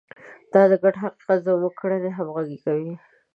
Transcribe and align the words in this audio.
دا 0.53 0.61
ګډ 0.83 0.95
حقیقت 1.03 1.39
زموږ 1.47 1.73
کړنې 1.81 2.11
همغږې 2.17 2.57
کوي. 2.65 2.93